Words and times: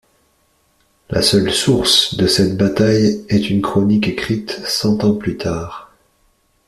La 1.11 1.21
seule 1.21 1.51
source 1.53 2.15
de 2.17 2.25
cette 2.25 2.57
bataille 2.57 3.23
est 3.29 3.51
une 3.51 3.61
chronique 3.61 4.07
écrite 4.07 4.59
cent 4.65 5.03
ans 5.03 5.13
plus 5.13 5.37
tard. 5.37 5.93